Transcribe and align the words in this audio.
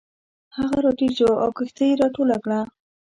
هغه 0.57 0.77
راټیټ 0.85 1.11
شو 1.17 1.31
او 1.43 1.49
کښتۍ 1.57 1.85
یې 1.91 1.97
راټوله 2.01 2.37
کړه. 2.43 2.59